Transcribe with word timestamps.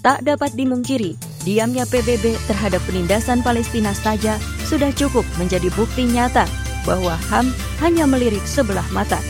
Tak 0.00 0.24
dapat 0.24 0.56
dimungkiri, 0.56 1.12
diamnya 1.44 1.84
PBB 1.84 2.32
terhadap 2.48 2.80
penindasan 2.88 3.44
Palestina 3.44 3.92
saja 3.92 4.40
sudah 4.64 4.88
cukup 4.96 5.28
menjadi 5.36 5.68
bukti 5.76 6.08
nyata 6.08 6.48
bahwa 6.88 7.20
HAM 7.28 7.52
hanya 7.84 8.08
melirik 8.08 8.40
sebelah 8.48 8.84
mata. 8.96 9.20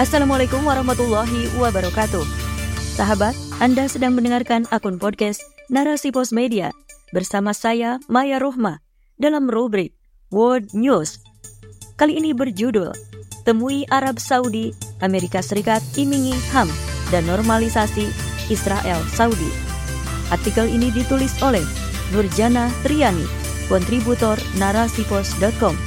Assalamualaikum 0.00 0.64
warahmatullahi 0.64 1.52
wabarakatuh. 1.60 2.24
Sahabat, 2.96 3.36
Anda 3.60 3.84
sedang 3.84 4.16
mendengarkan 4.16 4.64
akun 4.72 4.96
podcast 4.96 5.44
Narasi 5.68 6.08
Pos 6.08 6.32
Media 6.32 6.72
bersama 7.12 7.52
saya 7.52 8.00
Maya 8.08 8.40
Rohma 8.40 8.80
dalam 9.20 9.52
rubrik 9.52 9.92
World 10.32 10.72
News. 10.72 11.20
Kali 12.00 12.16
ini 12.16 12.32
berjudul 12.32 12.96
Temui 13.44 13.84
Arab 13.92 14.16
Saudi, 14.16 14.72
Amerika 15.04 15.44
Serikat 15.44 15.84
imingi 16.00 16.32
HAM 16.48 16.72
dan 17.12 17.28
normalisasi 17.28 18.29
Israel 18.50 19.00
Saudi. 19.08 19.48
Artikel 20.34 20.68
ini 20.68 20.90
ditulis 20.90 21.32
oleh 21.40 21.64
Nurjana 22.10 22.68
Triani, 22.82 23.24
kontributor 23.70 24.36
narasipos.com. 24.58 25.78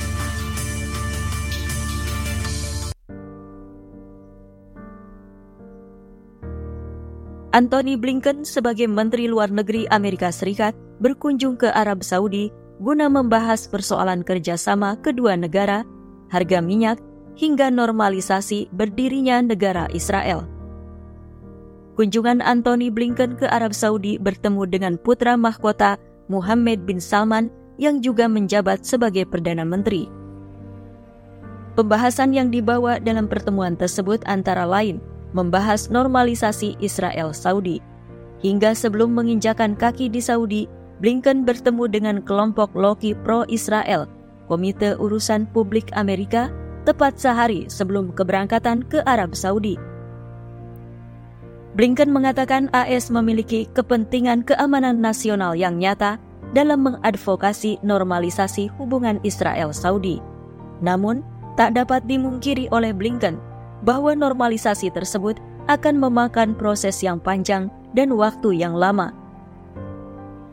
Anthony 7.53 7.93
Blinken 8.01 8.49
sebagai 8.49 8.89
Menteri 8.89 9.29
Luar 9.29 9.53
Negeri 9.53 9.85
Amerika 9.93 10.33
Serikat 10.33 10.73
berkunjung 10.97 11.53
ke 11.53 11.69
Arab 11.69 12.01
Saudi 12.01 12.49
guna 12.81 13.05
membahas 13.05 13.69
persoalan 13.69 14.25
kerjasama 14.25 14.97
kedua 15.05 15.37
negara, 15.37 15.85
harga 16.33 16.65
minyak, 16.65 16.97
hingga 17.37 17.69
normalisasi 17.69 18.73
berdirinya 18.73 19.37
negara 19.45 19.85
Israel. 19.93 20.49
Kunjungan 21.93 22.41
Anthony 22.41 22.89
Blinken 22.89 23.37
ke 23.37 23.45
Arab 23.45 23.77
Saudi 23.77 24.17
bertemu 24.17 24.65
dengan 24.65 24.93
putra 24.97 25.37
mahkota 25.37 26.01
Muhammad 26.25 26.89
bin 26.89 26.97
Salman 26.97 27.53
yang 27.77 28.01
juga 28.01 28.25
menjabat 28.25 28.81
sebagai 28.81 29.29
Perdana 29.29 29.61
Menteri. 29.61 30.09
Pembahasan 31.77 32.33
yang 32.33 32.49
dibawa 32.53 32.97
dalam 32.97 33.29
pertemuan 33.29 33.77
tersebut 33.77 34.21
antara 34.25 34.65
lain 34.65 35.01
membahas 35.33 35.89
normalisasi 35.89 36.77
Israel 36.81 37.33
Saudi. 37.33 37.81
Hingga 38.41 38.73
sebelum 38.77 39.13
menginjakan 39.13 39.77
kaki 39.77 40.09
di 40.09 40.21
Saudi, 40.21 40.69
Blinken 41.01 41.45
bertemu 41.45 41.89
dengan 41.89 42.17
kelompok 42.21 42.73
Loki 42.77 43.17
pro-Israel, 43.17 44.05
Komite 44.49 44.93
Urusan 44.97 45.49
Publik 45.49 45.89
Amerika, 45.97 46.53
tepat 46.85 47.17
sehari 47.17 47.65
sebelum 47.69 48.13
keberangkatan 48.13 48.85
ke 48.85 49.01
Arab 49.09 49.33
Saudi. 49.33 49.92
Blinken 51.73 52.13
mengatakan 52.13 52.69
AS 52.69 53.09
memiliki 53.09 53.65
kepentingan 53.73 54.45
keamanan 54.45 55.01
nasional 55.01 55.57
yang 55.57 55.81
nyata 55.81 56.21
dalam 56.53 56.85
mengadvokasi 56.85 57.81
normalisasi 57.81 58.69
hubungan 58.77 59.17
Israel-Saudi. 59.25 60.21
Namun, 60.85 61.25
tak 61.57 61.73
dapat 61.73 62.05
dimungkiri 62.05 62.69
oleh 62.69 62.93
Blinken 62.93 63.41
bahwa 63.81 64.13
normalisasi 64.13 64.93
tersebut 64.93 65.41
akan 65.65 65.97
memakan 65.97 66.53
proses 66.53 67.01
yang 67.01 67.17
panjang 67.17 67.73
dan 67.97 68.13
waktu 68.13 68.53
yang 68.53 68.77
lama. 68.77 69.09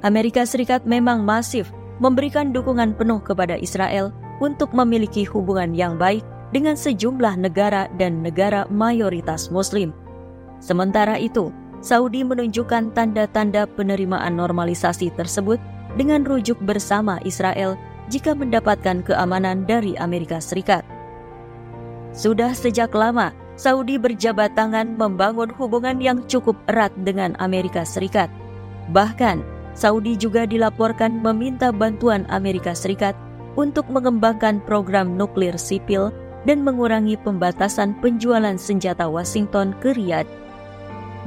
Amerika 0.01 0.49
Serikat 0.49 0.89
memang 0.89 1.21
masif 1.21 1.69
memberikan 2.01 2.57
dukungan 2.57 2.97
penuh 2.97 3.21
kepada 3.21 3.61
Israel 3.61 4.09
untuk 4.41 4.73
memiliki 4.73 5.29
hubungan 5.29 5.77
yang 5.77 6.01
baik 6.01 6.25
dengan 6.57 6.81
sejumlah 6.81 7.37
negara 7.37 7.93
dan 8.01 8.25
negara 8.25 8.65
mayoritas 8.73 9.53
Muslim. 9.53 9.93
Sementara 10.61 11.17
itu, 11.17 11.49
Saudi 11.81 12.21
menunjukkan 12.21 12.93
tanda-tanda 12.93 13.65
penerimaan 13.65 14.37
normalisasi 14.37 15.09
tersebut 15.17 15.57
dengan 15.97 16.23
rujuk 16.29 16.61
bersama 16.61 17.17
Israel 17.25 17.81
jika 18.13 18.37
mendapatkan 18.37 19.01
keamanan 19.01 19.65
dari 19.65 19.97
Amerika 19.97 20.39
Serikat. 20.39 20.85
Sudah 22.13 22.53
sejak 22.53 22.93
lama, 22.93 23.33
Saudi 23.57 23.97
berjabat 23.97 24.53
tangan 24.57 24.97
membangun 24.97 25.49
hubungan 25.57 26.01
yang 26.01 26.21
cukup 26.29 26.57
erat 26.69 26.93
dengan 27.07 27.33
Amerika 27.41 27.87
Serikat. 27.87 28.29
Bahkan, 28.93 29.41
Saudi 29.73 30.19
juga 30.19 30.45
dilaporkan 30.45 31.23
meminta 31.23 31.71
bantuan 31.71 32.27
Amerika 32.29 32.75
Serikat 32.75 33.15
untuk 33.55 33.87
mengembangkan 33.89 34.59
program 34.67 35.15
nuklir 35.15 35.55
sipil 35.55 36.11
dan 36.49 36.65
mengurangi 36.65 37.21
pembatasan 37.21 37.95
penjualan 38.01 38.57
senjata 38.57 39.07
Washington 39.07 39.77
ke 39.79 39.93
Riyadh. 39.93 40.40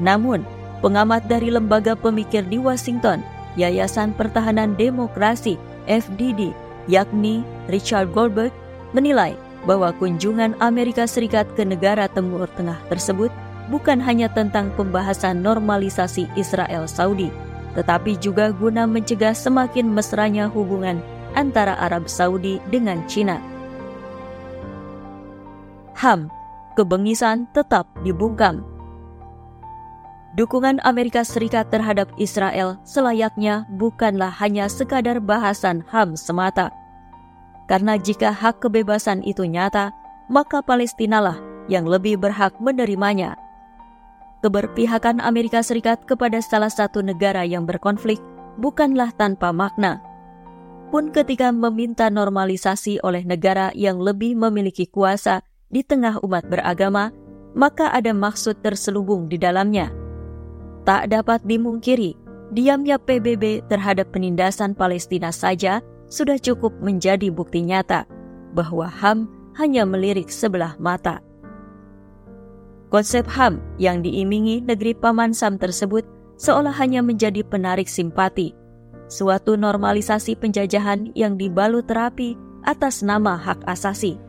Namun, 0.01 0.41
pengamat 0.81 1.25
dari 1.29 1.53
lembaga 1.53 1.93
pemikir 1.93 2.45
di 2.47 2.57
Washington, 2.57 3.21
Yayasan 3.59 4.17
Pertahanan 4.17 4.73
Demokrasi 4.73 5.59
FDD, 5.85 6.55
yakni 6.89 7.45
Richard 7.69 8.09
Goldberg, 8.11 8.51
menilai 8.93 9.37
bahwa 9.63 9.95
kunjungan 9.95 10.57
Amerika 10.59 11.07
Serikat 11.07 11.47
ke 11.55 11.63
negara 11.63 12.09
Timur 12.11 12.49
Tengah 12.57 12.77
tersebut 12.91 13.31
bukan 13.71 14.01
hanya 14.03 14.27
tentang 14.27 14.73
pembahasan 14.75 15.39
normalisasi 15.39 16.27
Israel 16.35 16.83
Saudi, 16.89 17.31
tetapi 17.77 18.19
juga 18.19 18.51
guna 18.51 18.83
mencegah 18.83 19.31
semakin 19.31 19.87
mesranya 19.87 20.51
hubungan 20.51 20.99
antara 21.33 21.79
Arab 21.79 22.11
Saudi 22.11 22.59
dengan 22.69 22.99
Cina. 23.07 23.39
HAM, 25.95 26.27
kebengisan 26.75 27.47
tetap 27.55 27.87
dibungkam 28.03 28.65
dukungan 30.33 30.81
Amerika 30.81 31.21
Serikat 31.21 31.69
terhadap 31.69 32.09
Israel 32.17 32.81
selayaknya 32.81 33.69
bukanlah 33.77 34.33
hanya 34.41 34.65
sekadar 34.65 35.21
bahasan 35.21 35.85
HAM 35.89 36.17
semata. 36.17 36.73
Karena 37.69 37.95
jika 37.95 38.33
hak 38.33 38.59
kebebasan 38.59 39.23
itu 39.23 39.45
nyata, 39.45 39.93
maka 40.27 40.59
Palestinalah 40.59 41.37
yang 41.71 41.87
lebih 41.87 42.19
berhak 42.19 42.51
menerimanya. 42.59 43.39
Keberpihakan 44.43 45.23
Amerika 45.23 45.63
Serikat 45.63 46.03
kepada 46.03 46.43
salah 46.43 46.67
satu 46.67 46.99
negara 46.99 47.47
yang 47.47 47.63
berkonflik 47.63 48.19
bukanlah 48.59 49.15
tanpa 49.15 49.55
makna. 49.55 50.03
Pun 50.91 51.09
ketika 51.15 51.49
meminta 51.55 52.11
normalisasi 52.11 52.99
oleh 53.01 53.23
negara 53.23 53.71
yang 53.73 53.97
lebih 53.97 54.35
memiliki 54.35 54.85
kuasa 54.85 55.41
di 55.71 55.81
tengah 55.81 56.19
umat 56.21 56.45
beragama, 56.51 57.09
maka 57.55 57.89
ada 57.95 58.11
maksud 58.11 58.59
terselubung 58.59 59.31
di 59.31 59.39
dalamnya– 59.39 59.89
Tak 60.83 61.15
dapat 61.15 61.39
dimungkiri, 61.47 62.11
diamnya 62.51 62.99
PBB 62.99 63.63
terhadap 63.71 64.11
penindasan 64.11 64.75
Palestina 64.75 65.31
saja 65.31 65.79
sudah 66.11 66.35
cukup 66.35 66.75
menjadi 66.83 67.31
bukti 67.31 67.63
nyata 67.63 68.03
bahwa 68.51 68.91
HAM 68.91 69.31
hanya 69.55 69.87
melirik 69.87 70.27
sebelah 70.27 70.75
mata. 70.75 71.23
Konsep 72.91 73.25
HAM 73.25 73.63
yang 73.79 74.03
diimingi 74.03 74.61
negeri 74.61 74.93
Paman 74.93 75.33
Sam 75.33 75.57
tersebut 75.57 76.05
seolah 76.37 76.75
hanya 76.77 76.99
menjadi 76.99 77.41
penarik 77.47 77.87
simpati, 77.87 78.53
suatu 79.07 79.55
normalisasi 79.55 80.35
penjajahan 80.37 81.15
yang 81.15 81.39
dibalut 81.39 81.87
terapi 81.87 82.35
atas 82.67 83.01
nama 83.01 83.39
hak 83.39 83.63
asasi. 83.65 84.19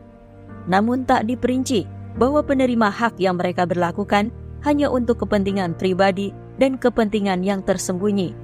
Namun 0.65 1.03
tak 1.03 1.27
diperinci 1.29 1.85
bahwa 2.15 2.41
penerima 2.41 2.89
hak 2.89 3.19
yang 3.19 3.37
mereka 3.37 3.67
berlakukan 3.67 4.31
hanya 4.65 4.89
untuk 4.89 5.21
kepentingan 5.21 5.77
pribadi 5.77 6.33
dan 6.61 6.79
kepentingan 6.79 7.43
yang 7.43 7.61
tersembunyi. 7.63 8.35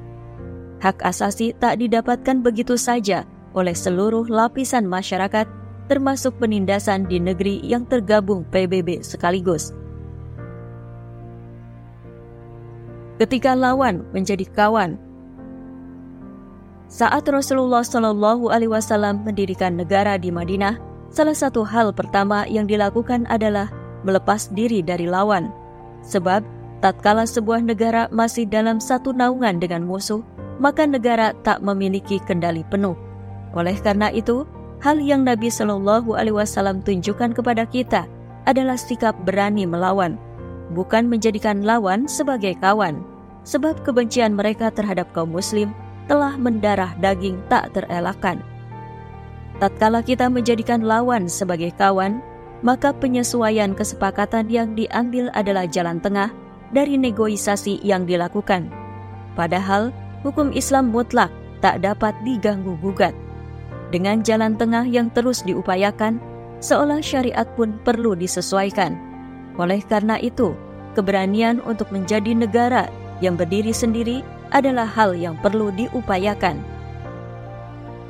Hak 0.81 0.99
asasi 1.05 1.53
tak 1.55 1.77
didapatkan 1.77 2.41
begitu 2.41 2.73
saja 2.75 3.23
oleh 3.53 3.75
seluruh 3.75 4.25
lapisan 4.31 4.87
masyarakat, 4.87 5.45
termasuk 5.85 6.33
penindasan 6.39 7.05
di 7.05 7.19
negeri 7.19 7.59
yang 7.61 7.83
tergabung 7.85 8.47
PBB 8.49 9.03
sekaligus. 9.03 9.75
Ketika 13.21 13.53
lawan 13.53 14.01
menjadi 14.09 14.47
kawan, 14.49 14.97
saat 16.89 17.23
Rasulullah 17.29 17.85
Shallallahu 17.85 18.49
Alaihi 18.49 18.73
Wasallam 18.73 19.21
mendirikan 19.23 19.77
negara 19.77 20.17
di 20.17 20.33
Madinah, 20.33 20.81
salah 21.13 21.37
satu 21.37 21.61
hal 21.61 21.93
pertama 21.93 22.49
yang 22.49 22.65
dilakukan 22.65 23.29
adalah 23.29 23.69
melepas 24.01 24.49
diri 24.51 24.81
dari 24.81 25.05
lawan, 25.05 25.53
sebab 26.01 26.41
tatkala 26.81 27.29
sebuah 27.29 27.61
negara 27.61 28.09
masih 28.09 28.49
dalam 28.49 28.81
satu 28.81 29.13
naungan 29.13 29.61
dengan 29.61 29.85
musuh, 29.85 30.25
maka 30.57 30.83
negara 30.89 31.31
tak 31.45 31.61
memiliki 31.61 32.17
kendali 32.25 32.65
penuh. 32.67 32.97
Oleh 33.53 33.77
karena 33.77 34.09
itu, 34.09 34.43
hal 34.81 34.97
yang 34.97 35.21
Nabi 35.21 35.53
Shallallahu 35.53 36.17
Alaihi 36.17 36.35
Wasallam 36.35 36.81
tunjukkan 36.81 37.37
kepada 37.37 37.69
kita 37.69 38.09
adalah 38.49 38.75
sikap 38.75 39.13
berani 39.21 39.69
melawan, 39.69 40.17
bukan 40.73 41.05
menjadikan 41.05 41.61
lawan 41.61 42.09
sebagai 42.09 42.57
kawan, 42.57 43.05
sebab 43.45 43.77
kebencian 43.85 44.33
mereka 44.33 44.73
terhadap 44.73 45.09
kaum 45.13 45.29
Muslim 45.29 45.69
telah 46.09 46.33
mendarah 46.33 46.97
daging 46.97 47.37
tak 47.45 47.69
terelakkan. 47.77 48.41
Tatkala 49.61 50.01
kita 50.01 50.25
menjadikan 50.25 50.81
lawan 50.81 51.29
sebagai 51.29 51.69
kawan, 51.77 52.17
maka 52.65 52.89
penyesuaian 52.93 53.77
kesepakatan 53.77 54.49
yang 54.49 54.73
diambil 54.73 55.29
adalah 55.37 55.69
jalan 55.69 56.01
tengah 56.01 56.33
dari 56.71 56.95
negosiasi 56.95 57.79
yang 57.83 58.07
dilakukan. 58.07 58.71
Padahal 59.35 59.95
hukum 60.23 60.51
Islam 60.51 60.91
mutlak 60.91 61.31
tak 61.63 61.83
dapat 61.85 62.15
diganggu-gugat. 62.25 63.13
Dengan 63.91 64.23
jalan 64.23 64.55
tengah 64.55 64.87
yang 64.87 65.11
terus 65.11 65.43
diupayakan, 65.43 66.17
seolah 66.63 67.03
syariat 67.03 67.45
pun 67.59 67.75
perlu 67.83 68.15
disesuaikan. 68.15 68.95
Oleh 69.59 69.83
karena 69.83 70.15
itu, 70.17 70.55
keberanian 70.95 71.59
untuk 71.67 71.91
menjadi 71.91 72.31
negara 72.31 72.87
yang 73.19 73.35
berdiri 73.35 73.75
sendiri 73.75 74.23
adalah 74.55 74.87
hal 74.87 75.15
yang 75.15 75.35
perlu 75.39 75.71
diupayakan. 75.75 76.59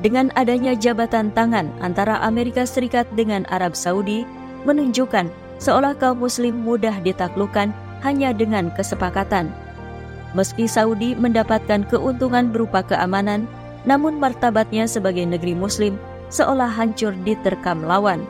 Dengan 0.01 0.33
adanya 0.33 0.73
jabatan 0.73 1.29
tangan 1.33 1.69
antara 1.77 2.17
Amerika 2.25 2.65
Serikat 2.65 3.05
dengan 3.13 3.45
Arab 3.53 3.77
Saudi, 3.77 4.25
menunjukkan 4.65 5.29
seolah 5.61 5.93
kaum 5.97 6.21
muslim 6.21 6.65
mudah 6.65 6.97
ditaklukkan 7.05 7.69
hanya 8.01 8.33
dengan 8.33 8.73
kesepakatan. 8.73 9.49
Meski 10.31 10.65
Saudi 10.65 11.13
mendapatkan 11.13 11.83
keuntungan 11.87 12.49
berupa 12.49 12.81
keamanan, 12.85 13.45
namun 13.83 14.17
martabatnya 14.21 14.87
sebagai 14.87 15.25
negeri 15.27 15.57
muslim 15.57 15.99
seolah 16.31 16.71
hancur 16.71 17.11
diterkam 17.27 17.83
lawan. 17.83 18.23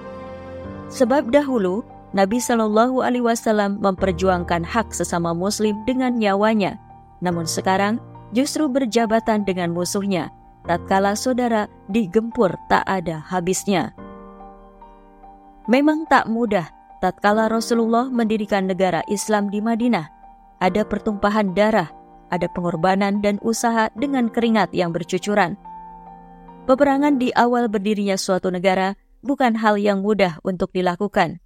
Sebab 0.89 1.29
dahulu 1.29 1.85
Nabi 2.11 2.43
Shallallahu 2.43 2.99
Alaihi 2.99 3.23
Wasallam 3.23 3.79
memperjuangkan 3.79 4.67
hak 4.67 4.91
sesama 4.91 5.31
Muslim 5.31 5.79
dengan 5.87 6.19
nyawanya, 6.19 6.75
namun 7.23 7.47
sekarang 7.47 8.03
justru 8.35 8.67
berjabatan 8.67 9.47
dengan 9.47 9.71
musuhnya. 9.71 10.33
Tatkala 10.67 11.15
saudara 11.15 11.71
digempur 11.87 12.53
tak 12.67 12.83
ada 12.85 13.17
habisnya. 13.17 13.95
Memang 15.71 16.03
tak 16.11 16.27
mudah 16.27 16.67
tatkala 17.01 17.49
Rasulullah 17.49 18.07
mendirikan 18.07 18.69
negara 18.69 19.01
Islam 19.09 19.49
di 19.49 19.59
Madinah. 19.59 20.07
Ada 20.61 20.85
pertumpahan 20.85 21.57
darah, 21.57 21.89
ada 22.29 22.45
pengorbanan 22.53 23.19
dan 23.19 23.41
usaha 23.41 23.89
dengan 23.97 24.29
keringat 24.29 24.71
yang 24.71 24.93
bercucuran. 24.93 25.57
Peperangan 26.69 27.17
di 27.17 27.33
awal 27.33 27.65
berdirinya 27.67 28.15
suatu 28.15 28.53
negara 28.53 28.93
bukan 29.25 29.57
hal 29.57 29.81
yang 29.81 30.05
mudah 30.05 30.37
untuk 30.45 30.69
dilakukan. 30.69 31.41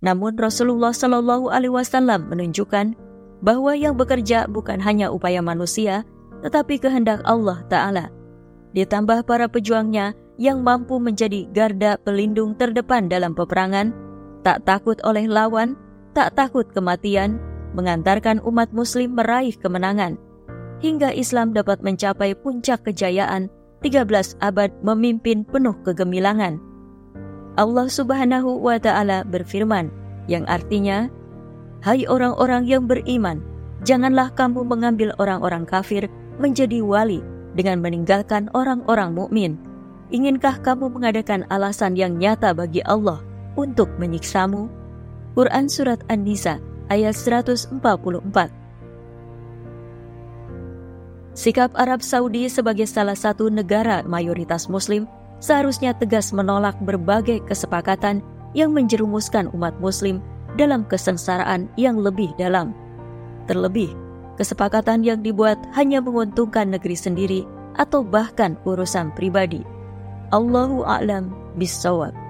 Namun 0.00 0.36
Rasulullah 0.40 0.96
Shallallahu 0.96 1.52
Alaihi 1.52 1.76
Wasallam 1.76 2.32
menunjukkan 2.32 2.96
bahwa 3.44 3.76
yang 3.76 3.96
bekerja 3.96 4.48
bukan 4.48 4.80
hanya 4.80 5.12
upaya 5.12 5.44
manusia, 5.44 6.08
tetapi 6.40 6.80
kehendak 6.80 7.20
Allah 7.28 7.60
Taala. 7.68 8.08
Ditambah 8.72 9.28
para 9.28 9.46
pejuangnya 9.48 10.16
yang 10.40 10.64
mampu 10.64 10.96
menjadi 10.98 11.46
garda 11.52 12.00
pelindung 12.00 12.56
terdepan 12.56 13.06
dalam 13.06 13.36
peperangan, 13.36 13.92
tak 14.44 14.68
takut 14.68 15.00
oleh 15.02 15.24
lawan, 15.24 15.74
tak 16.12 16.36
takut 16.36 16.68
kematian, 16.76 17.40
mengantarkan 17.72 18.38
umat 18.44 18.70
Muslim 18.70 19.16
meraih 19.16 19.56
kemenangan, 19.56 20.20
hingga 20.84 21.10
Islam 21.16 21.56
dapat 21.56 21.80
mencapai 21.80 22.36
puncak 22.36 22.84
kejayaan 22.84 23.48
13 23.80 24.36
abad 24.44 24.70
memimpin 24.84 25.42
penuh 25.48 25.74
kegemilangan. 25.82 26.60
Allah 27.56 27.88
Subhanahu 27.88 28.60
wa 28.60 28.76
Ta'ala 28.76 29.24
berfirman, 29.24 29.88
yang 30.28 30.44
artinya, 30.44 31.08
"Hai 31.80 32.04
orang-orang 32.04 32.68
yang 32.68 32.84
beriman, 32.84 33.40
janganlah 33.82 34.28
kamu 34.36 34.64
mengambil 34.64 35.16
orang-orang 35.16 35.64
kafir 35.64 36.06
menjadi 36.36 36.84
wali 36.84 37.24
dengan 37.56 37.80
meninggalkan 37.80 38.52
orang-orang 38.52 39.16
mukmin." 39.16 39.56
Inginkah 40.12 40.60
kamu 40.60 40.92
mengadakan 40.92 41.48
alasan 41.48 41.96
yang 41.96 42.20
nyata 42.20 42.52
bagi 42.52 42.84
Allah 42.84 43.24
untuk 43.54 43.90
menyiksamu? 43.98 44.70
Quran 45.34 45.66
Surat 45.66 45.98
An-Nisa 46.06 46.62
ayat 46.90 47.18
144 47.18 47.74
Sikap 51.34 51.74
Arab 51.74 51.98
Saudi 51.98 52.46
sebagai 52.46 52.86
salah 52.86 53.18
satu 53.18 53.50
negara 53.50 54.06
mayoritas 54.06 54.70
muslim 54.70 55.10
seharusnya 55.42 55.90
tegas 55.90 56.30
menolak 56.30 56.78
berbagai 56.86 57.42
kesepakatan 57.50 58.22
yang 58.54 58.70
menjerumuskan 58.70 59.50
umat 59.50 59.74
muslim 59.82 60.22
dalam 60.54 60.86
kesengsaraan 60.86 61.66
yang 61.74 61.98
lebih 61.98 62.30
dalam. 62.38 62.70
Terlebih, 63.50 63.90
kesepakatan 64.38 65.02
yang 65.02 65.20
dibuat 65.20 65.58
hanya 65.74 65.98
menguntungkan 65.98 66.70
negeri 66.70 66.94
sendiri 66.94 67.42
atau 67.74 68.06
bahkan 68.06 68.54
urusan 68.62 69.10
pribadi. 69.18 69.66
Allahu 70.30 70.86
a'lam 70.86 71.34
bissawab. 71.58 72.23